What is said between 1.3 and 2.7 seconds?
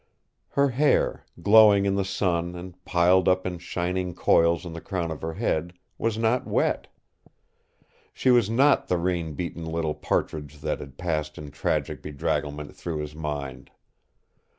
glowing in the sun